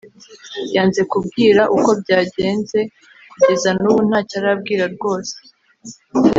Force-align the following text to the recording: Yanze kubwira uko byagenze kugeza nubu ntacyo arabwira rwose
Yanze 0.75 1.01
kubwira 1.11 1.61
uko 1.75 1.89
byagenze 2.01 2.79
kugeza 3.31 3.69
nubu 3.79 4.01
ntacyo 4.09 4.35
arabwira 4.41 4.85
rwose 4.95 5.35